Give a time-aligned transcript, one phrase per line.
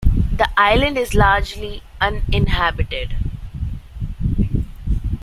[0.35, 3.13] The island is largely uninhabited.